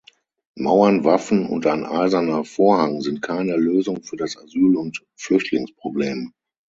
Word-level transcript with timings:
Mauern, 0.55 1.03
Waffen 1.03 1.45
und 1.45 1.67
ein 1.67 1.85
Eiserner 1.85 2.43
Vorhang 2.43 3.01
sind 3.01 3.21
keine 3.21 3.55
Lösung 3.55 4.01
für 4.01 4.17
das 4.17 4.35
Asyl- 4.35 4.75
und 4.77 5.05
Flüchtlingsproblem. 5.15 6.33